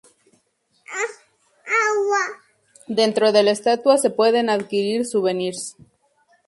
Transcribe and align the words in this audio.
Dentro 2.87 3.31
de 3.31 3.43
la 3.43 3.51
estatua 3.51 3.99
se 3.99 4.09
pueden 4.09 4.49
adquirir 4.49 5.05
souvenirs. 5.05 5.77